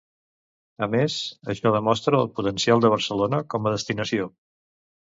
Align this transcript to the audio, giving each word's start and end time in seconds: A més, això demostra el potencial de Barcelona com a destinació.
A 0.85 0.87
més, 0.95 1.17
això 1.53 1.75
demostra 1.77 2.23
el 2.23 2.33
potencial 2.41 2.85
de 2.87 2.93
Barcelona 2.97 3.45
com 3.55 3.67
a 3.73 3.79
destinació. 3.79 4.31